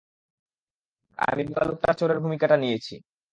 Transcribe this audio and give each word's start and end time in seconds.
আর 1.19 1.27
আমি 1.33 1.43
বোকা 1.47 1.63
লোকটা 1.67 1.91
চোরের 1.99 2.19
ভূমিকাটা 2.23 2.55
নিয়েছি। 2.57 2.93